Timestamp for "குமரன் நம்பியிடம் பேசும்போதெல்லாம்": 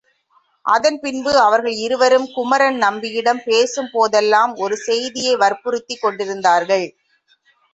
2.33-4.53